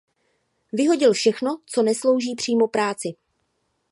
[0.73, 3.07] Vyhodil všechno, co neslouží přímo práci.